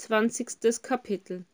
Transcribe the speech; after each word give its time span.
Zwanzigstes 0.00 0.80
Kapitel 0.80 1.44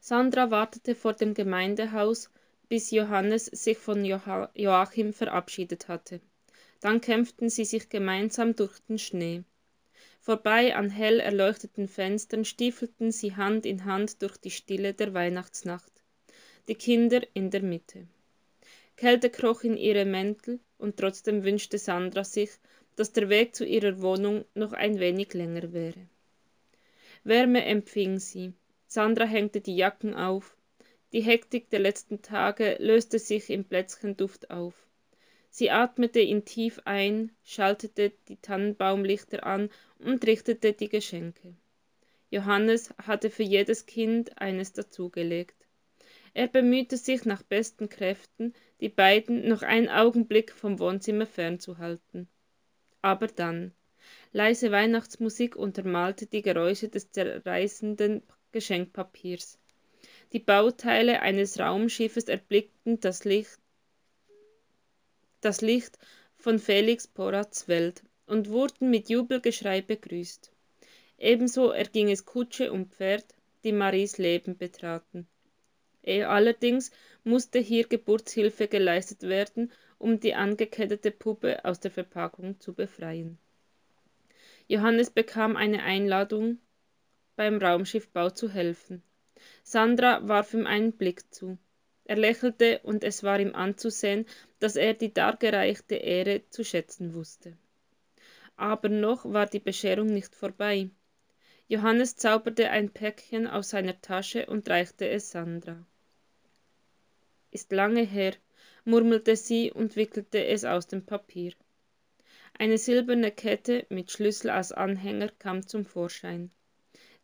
Sandra 0.00 0.50
wartete 0.50 0.96
vor 0.96 1.12
dem 1.12 1.32
Gemeindehaus, 1.32 2.28
bis 2.68 2.90
Johannes 2.90 3.46
sich 3.46 3.78
von 3.78 4.04
Joachim 4.04 5.12
verabschiedet 5.12 5.86
hatte. 5.86 6.20
Dann 6.80 7.00
kämpften 7.00 7.50
sie 7.50 7.64
sich 7.64 7.88
gemeinsam 7.88 8.56
durch 8.56 8.80
den 8.88 8.98
Schnee. 8.98 9.44
Vorbei 10.18 10.74
an 10.74 10.90
hell 10.90 11.20
erleuchteten 11.20 11.86
Fenstern 11.86 12.44
stiefelten 12.44 13.12
sie 13.12 13.36
Hand 13.36 13.64
in 13.64 13.84
Hand 13.84 14.20
durch 14.20 14.36
die 14.36 14.50
Stille 14.50 14.92
der 14.92 15.14
Weihnachtsnacht, 15.14 15.92
die 16.66 16.74
Kinder 16.74 17.22
in 17.32 17.52
der 17.52 17.62
Mitte. 17.62 18.08
Kälte 18.96 19.30
kroch 19.30 19.62
in 19.62 19.76
ihre 19.76 20.04
Mäntel, 20.04 20.58
und 20.78 20.96
trotzdem 20.96 21.44
wünschte 21.44 21.78
Sandra 21.78 22.24
sich, 22.24 22.50
dass 22.96 23.12
der 23.12 23.28
Weg 23.28 23.54
zu 23.54 23.64
ihrer 23.64 24.02
Wohnung 24.02 24.44
noch 24.54 24.72
ein 24.72 24.98
wenig 24.98 25.32
länger 25.32 25.72
wäre. 25.72 26.08
Wärme 27.24 27.64
empfing 27.64 28.18
sie. 28.18 28.52
Sandra 28.86 29.24
hängte 29.24 29.60
die 29.60 29.76
Jacken 29.76 30.14
auf. 30.14 30.56
Die 31.12 31.22
Hektik 31.22 31.70
der 31.70 31.80
letzten 31.80 32.22
Tage 32.22 32.76
löste 32.78 33.18
sich 33.18 33.50
im 33.50 33.64
Plätzchenduft 33.64 34.50
auf. 34.50 34.86
Sie 35.50 35.70
atmete 35.70 36.20
ihn 36.20 36.44
tief 36.44 36.80
ein, 36.84 37.32
schaltete 37.44 38.12
die 38.28 38.36
Tannenbaumlichter 38.36 39.46
an 39.46 39.70
und 39.98 40.26
richtete 40.26 40.72
die 40.72 40.88
Geschenke. 40.88 41.54
Johannes 42.30 42.92
hatte 42.98 43.30
für 43.30 43.44
jedes 43.44 43.86
Kind 43.86 44.38
eines 44.40 44.72
dazugelegt. 44.72 45.54
Er 46.34 46.48
bemühte 46.48 46.96
sich 46.96 47.24
nach 47.24 47.44
besten 47.44 47.88
Kräften, 47.88 48.52
die 48.80 48.88
beiden 48.88 49.48
noch 49.48 49.62
einen 49.62 49.88
Augenblick 49.88 50.50
vom 50.50 50.80
Wohnzimmer 50.80 51.26
fernzuhalten. 51.26 52.28
Aber 53.02 53.28
dann, 53.28 53.72
Leise 54.36 54.72
Weihnachtsmusik 54.72 55.54
untermalte 55.54 56.26
die 56.26 56.42
Geräusche 56.42 56.88
des 56.88 57.12
zerreißenden 57.12 58.20
Geschenkpapiers. 58.50 59.60
Die 60.32 60.40
Bauteile 60.40 61.22
eines 61.22 61.60
Raumschiffes 61.60 62.24
erblickten 62.24 62.98
das 62.98 63.24
Licht, 63.24 63.60
das 65.40 65.60
Licht 65.60 65.98
von 66.36 66.58
Felix 66.58 67.06
Porats 67.06 67.68
Welt 67.68 68.02
und 68.26 68.48
wurden 68.48 68.90
mit 68.90 69.08
Jubelgeschrei 69.08 69.82
begrüßt. 69.82 70.50
Ebenso 71.16 71.70
erging 71.70 72.10
es 72.10 72.24
Kutsche 72.24 72.72
und 72.72 72.92
Pferd, 72.92 73.26
die 73.62 73.70
Maries 73.70 74.18
Leben 74.18 74.56
betraten. 74.56 75.28
Allerdings 76.04 76.90
musste 77.22 77.60
hier 77.60 77.86
Geburtshilfe 77.86 78.66
geleistet 78.66 79.22
werden, 79.22 79.70
um 79.98 80.18
die 80.18 80.34
angekettete 80.34 81.12
Puppe 81.12 81.64
aus 81.64 81.78
der 81.78 81.92
Verpackung 81.92 82.58
zu 82.58 82.74
befreien. 82.74 83.38
Johannes 84.66 85.10
bekam 85.10 85.56
eine 85.56 85.82
Einladung, 85.82 86.58
beim 87.36 87.58
Raumschiffbau 87.58 88.30
zu 88.30 88.48
helfen. 88.48 89.02
Sandra 89.62 90.26
warf 90.26 90.54
ihm 90.54 90.66
einen 90.66 90.92
Blick 90.92 91.32
zu. 91.34 91.58
Er 92.04 92.16
lächelte, 92.16 92.80
und 92.82 93.04
es 93.04 93.22
war 93.22 93.40
ihm 93.40 93.54
anzusehen, 93.54 94.26
dass 94.60 94.76
er 94.76 94.94
die 94.94 95.12
dargereichte 95.12 95.96
Ehre 95.96 96.42
zu 96.50 96.64
schätzen 96.64 97.14
wusste. 97.14 97.56
Aber 98.56 98.88
noch 98.88 99.24
war 99.24 99.46
die 99.46 99.60
Bescherung 99.60 100.06
nicht 100.06 100.34
vorbei. 100.34 100.90
Johannes 101.66 102.16
zauberte 102.16 102.70
ein 102.70 102.90
Päckchen 102.90 103.46
aus 103.46 103.70
seiner 103.70 104.00
Tasche 104.00 104.46
und 104.46 104.68
reichte 104.68 105.08
es 105.08 105.30
Sandra. 105.30 105.84
Ist 107.50 107.72
lange 107.72 108.02
her, 108.02 108.34
murmelte 108.84 109.36
sie 109.36 109.72
und 109.72 109.96
wickelte 109.96 110.44
es 110.44 110.64
aus 110.64 110.86
dem 110.86 111.04
Papier. 111.06 111.52
Eine 112.56 112.78
silberne 112.78 113.32
Kette 113.32 113.84
mit 113.88 114.12
Schlüssel 114.12 114.48
als 114.48 114.70
Anhänger 114.70 115.28
kam 115.40 115.66
zum 115.66 115.84
Vorschein. 115.84 116.52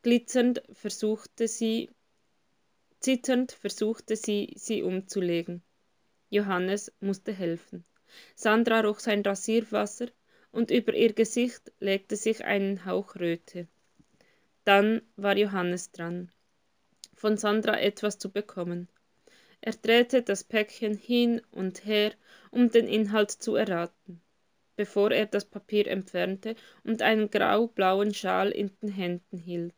Glitzernd 0.00 0.62
versuchte 0.72 1.48
sie, 1.48 1.90
zitternd 3.00 3.52
versuchte 3.52 4.16
sie, 4.16 4.54
sie 4.56 4.82
umzulegen. 4.82 5.62
Johannes 6.30 6.92
musste 7.00 7.32
helfen. 7.32 7.84
Sandra 8.34 8.80
roch 8.80 9.00
sein 9.00 9.20
Rasierwasser 9.20 10.08
und 10.50 10.70
über 10.70 10.94
ihr 10.94 11.12
Gesicht 11.12 11.72
legte 11.78 12.16
sich 12.16 12.42
ein 12.46 12.86
Hauch 12.86 13.14
Röte. 13.16 13.68
Dann 14.64 15.02
war 15.16 15.36
Johannes 15.36 15.92
dran, 15.92 16.32
von 17.14 17.36
Sandra 17.36 17.78
etwas 17.78 18.18
zu 18.18 18.30
bekommen. 18.30 18.88
Er 19.60 19.72
drehte 19.74 20.22
das 20.22 20.42
Päckchen 20.42 20.96
hin 20.96 21.42
und 21.50 21.84
her, 21.84 22.14
um 22.50 22.70
den 22.70 22.88
Inhalt 22.88 23.30
zu 23.30 23.54
erraten 23.54 24.22
bevor 24.78 25.10
er 25.10 25.26
das 25.26 25.44
Papier 25.44 25.88
entfernte 25.88 26.54
und 26.84 27.02
einen 27.02 27.30
graublauen 27.30 28.14
Schal 28.14 28.52
in 28.52 28.70
den 28.80 28.90
Händen 28.90 29.36
hielt. 29.36 29.74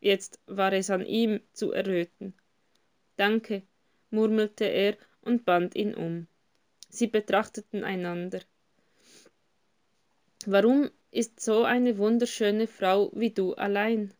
Jetzt 0.00 0.38
war 0.44 0.70
es 0.74 0.90
an 0.90 1.06
ihm 1.06 1.40
zu 1.54 1.72
erröten. 1.72 2.34
Danke, 3.16 3.62
murmelte 4.10 4.66
er 4.66 4.98
und 5.22 5.46
band 5.46 5.74
ihn 5.76 5.94
um. 5.94 6.26
Sie 6.90 7.06
betrachteten 7.06 7.84
einander. 7.84 8.40
Warum 10.44 10.90
ist 11.10 11.40
so 11.40 11.64
eine 11.64 11.96
wunderschöne 11.96 12.66
Frau 12.66 13.10
wie 13.14 13.30
du 13.30 13.54
allein? 13.54 14.12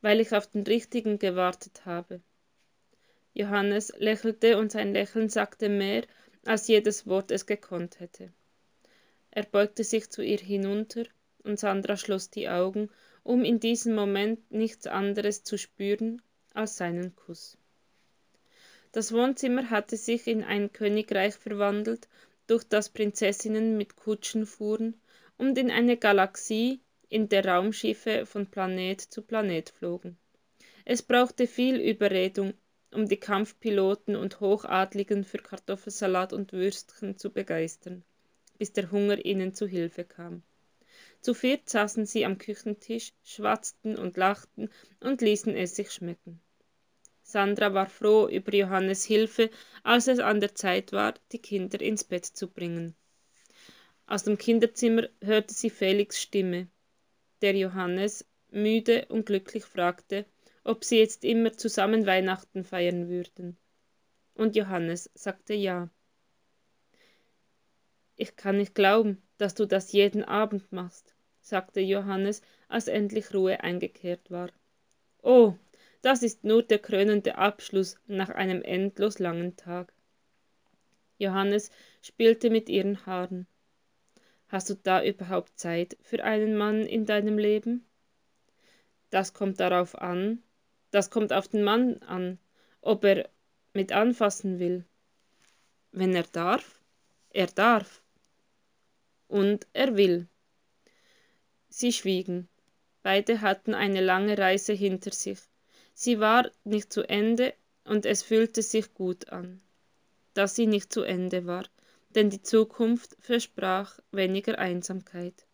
Weil 0.00 0.20
ich 0.20 0.32
auf 0.32 0.46
den 0.46 0.62
Richtigen 0.62 1.18
gewartet 1.18 1.84
habe. 1.84 2.22
Johannes 3.34 3.92
lächelte 3.98 4.56
und 4.56 4.72
sein 4.72 4.94
Lächeln 4.94 5.28
sagte 5.28 5.68
mehr, 5.68 6.04
als 6.46 6.68
jedes 6.68 7.06
Wort 7.06 7.30
es 7.30 7.44
gekonnt 7.44 8.00
hätte. 8.00 8.32
Er 9.38 9.44
beugte 9.44 9.84
sich 9.84 10.10
zu 10.10 10.20
ihr 10.20 10.38
hinunter, 10.38 11.04
und 11.44 11.60
Sandra 11.60 11.96
schloss 11.96 12.28
die 12.28 12.48
Augen, 12.48 12.90
um 13.22 13.44
in 13.44 13.60
diesem 13.60 13.94
Moment 13.94 14.50
nichts 14.50 14.88
anderes 14.88 15.44
zu 15.44 15.56
spüren 15.56 16.20
als 16.54 16.76
seinen 16.76 17.14
Kuss. 17.14 17.56
Das 18.90 19.12
Wohnzimmer 19.12 19.70
hatte 19.70 19.96
sich 19.96 20.26
in 20.26 20.42
ein 20.42 20.72
Königreich 20.72 21.36
verwandelt, 21.36 22.08
durch 22.48 22.64
das 22.64 22.88
Prinzessinnen 22.88 23.76
mit 23.76 23.94
Kutschen 23.94 24.44
fuhren, 24.44 25.00
und 25.36 25.56
in 25.56 25.70
eine 25.70 25.96
Galaxie, 25.96 26.80
in 27.08 27.28
der 27.28 27.44
Raumschiffe 27.44 28.26
von 28.26 28.48
Planet 28.48 29.00
zu 29.00 29.22
Planet 29.22 29.70
flogen. 29.70 30.18
Es 30.84 31.00
brauchte 31.00 31.46
viel 31.46 31.76
Überredung, 31.76 32.54
um 32.92 33.06
die 33.06 33.20
Kampfpiloten 33.20 34.16
und 34.16 34.40
Hochadligen 34.40 35.22
für 35.22 35.38
Kartoffelsalat 35.38 36.32
und 36.32 36.52
Würstchen 36.52 37.18
zu 37.18 37.30
begeistern 37.30 38.02
bis 38.58 38.72
der 38.72 38.90
Hunger 38.90 39.24
ihnen 39.24 39.54
zu 39.54 39.66
Hilfe 39.66 40.04
kam. 40.04 40.42
Zu 41.20 41.34
viert 41.34 41.68
saßen 41.68 42.06
sie 42.06 42.24
am 42.24 42.38
Küchentisch, 42.38 43.12
schwatzten 43.24 43.96
und 43.96 44.16
lachten 44.16 44.70
und 45.00 45.20
ließen 45.20 45.56
es 45.56 45.74
sich 45.74 45.90
schmecken. 45.90 46.40
Sandra 47.22 47.74
war 47.74 47.88
froh 47.88 48.28
über 48.28 48.54
Johannes 48.54 49.04
Hilfe, 49.04 49.50
als 49.82 50.08
es 50.08 50.18
an 50.18 50.40
der 50.40 50.54
Zeit 50.54 50.92
war, 50.92 51.14
die 51.32 51.38
Kinder 51.38 51.80
ins 51.80 52.04
Bett 52.04 52.24
zu 52.24 52.48
bringen. 52.48 52.94
Aus 54.06 54.24
dem 54.24 54.38
Kinderzimmer 54.38 55.08
hörte 55.20 55.52
sie 55.52 55.68
Felix 55.68 56.22
Stimme, 56.22 56.68
der 57.42 57.54
Johannes 57.54 58.24
müde 58.50 59.06
und 59.10 59.26
glücklich 59.26 59.64
fragte, 59.64 60.24
ob 60.64 60.84
sie 60.84 60.98
jetzt 60.98 61.24
immer 61.24 61.52
zusammen 61.52 62.06
Weihnachten 62.06 62.64
feiern 62.64 63.08
würden. 63.08 63.58
Und 64.34 64.56
Johannes 64.56 65.10
sagte 65.14 65.52
ja. 65.52 65.90
Ich 68.20 68.34
kann 68.34 68.56
nicht 68.56 68.74
glauben, 68.74 69.22
dass 69.38 69.54
du 69.54 69.64
das 69.64 69.92
jeden 69.92 70.24
Abend 70.24 70.72
machst, 70.72 71.14
sagte 71.40 71.80
Johannes, 71.80 72.42
als 72.66 72.88
endlich 72.88 73.32
Ruhe 73.32 73.60
eingekehrt 73.60 74.28
war. 74.28 74.50
Oh, 75.22 75.54
das 76.02 76.24
ist 76.24 76.42
nur 76.42 76.64
der 76.64 76.80
krönende 76.80 77.38
Abschluss 77.38 77.96
nach 78.08 78.30
einem 78.30 78.62
endlos 78.62 79.20
langen 79.20 79.54
Tag. 79.54 79.92
Johannes 81.18 81.70
spielte 82.02 82.50
mit 82.50 82.68
ihren 82.68 83.06
Haaren. 83.06 83.46
Hast 84.48 84.68
du 84.68 84.74
da 84.74 85.04
überhaupt 85.04 85.56
Zeit 85.56 85.96
für 86.02 86.24
einen 86.24 86.56
Mann 86.56 86.86
in 86.86 87.06
deinem 87.06 87.38
Leben? 87.38 87.86
Das 89.10 89.32
kommt 89.32 89.60
darauf 89.60 89.94
an, 89.94 90.42
das 90.90 91.10
kommt 91.10 91.32
auf 91.32 91.46
den 91.46 91.62
Mann 91.62 91.98
an, 92.02 92.40
ob 92.80 93.04
er 93.04 93.30
mit 93.74 93.92
anfassen 93.92 94.58
will. 94.58 94.84
Wenn 95.92 96.16
er 96.16 96.24
darf, 96.24 96.82
er 97.30 97.46
darf 97.46 98.02
und 99.28 99.66
er 99.72 99.96
will. 99.96 100.26
Sie 101.68 101.92
schwiegen. 101.92 102.48
Beide 103.02 103.40
hatten 103.40 103.74
eine 103.74 104.00
lange 104.00 104.36
Reise 104.36 104.72
hinter 104.72 105.12
sich. 105.12 105.38
Sie 105.94 106.18
war 106.18 106.50
nicht 106.64 106.92
zu 106.92 107.02
Ende 107.08 107.54
und 107.84 108.06
es 108.06 108.22
fühlte 108.22 108.62
sich 108.62 108.94
gut 108.94 109.30
an, 109.30 109.60
dass 110.34 110.54
sie 110.54 110.66
nicht 110.66 110.92
zu 110.92 111.02
Ende 111.02 111.46
war, 111.46 111.64
denn 112.10 112.30
die 112.30 112.42
Zukunft 112.42 113.16
versprach 113.20 113.98
weniger 114.10 114.58
Einsamkeit. 114.58 115.46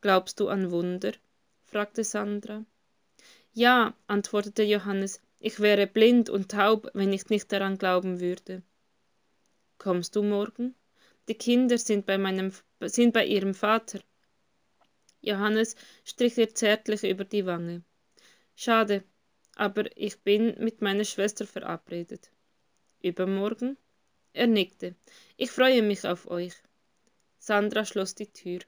Glaubst 0.00 0.40
du 0.40 0.48
an 0.48 0.70
Wunder? 0.70 1.12
fragte 1.62 2.04
Sandra. 2.04 2.64
Ja, 3.52 3.94
antwortete 4.06 4.62
Johannes, 4.62 5.20
ich 5.38 5.60
wäre 5.60 5.86
blind 5.86 6.28
und 6.28 6.50
taub, 6.50 6.90
wenn 6.94 7.12
ich 7.12 7.28
nicht 7.28 7.52
daran 7.52 7.78
glauben 7.78 8.20
würde. 8.20 8.62
Kommst 9.78 10.16
du 10.16 10.22
morgen? 10.22 10.74
Die 11.28 11.34
Kinder 11.34 11.78
sind 11.78 12.04
bei, 12.06 12.18
meinem, 12.18 12.52
sind 12.80 13.14
bei 13.14 13.24
ihrem 13.24 13.54
Vater. 13.54 14.00
Johannes 15.20 15.74
strich 16.04 16.36
ihr 16.36 16.54
zärtlich 16.54 17.02
über 17.02 17.24
die 17.24 17.46
Wange. 17.46 17.82
Schade, 18.54 19.04
aber 19.56 19.84
ich 19.96 20.20
bin 20.20 20.54
mit 20.62 20.82
meiner 20.82 21.04
Schwester 21.04 21.46
verabredet. 21.46 22.30
Übermorgen? 23.00 23.78
Er 24.34 24.48
nickte. 24.48 24.94
Ich 25.36 25.50
freue 25.50 25.82
mich 25.82 26.06
auf 26.06 26.28
euch. 26.28 26.54
Sandra 27.38 27.84
schloss 27.84 28.14
die 28.14 28.32
Tür. 28.32 28.60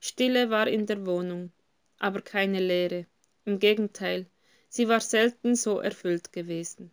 Stille 0.00 0.48
war 0.50 0.68
in 0.68 0.86
der 0.86 1.04
Wohnung, 1.06 1.52
aber 1.98 2.22
keine 2.22 2.60
Leere. 2.60 3.06
Im 3.44 3.58
Gegenteil, 3.58 4.26
sie 4.68 4.88
war 4.88 5.00
selten 5.00 5.56
so 5.56 5.78
erfüllt 5.80 6.32
gewesen. 6.32 6.90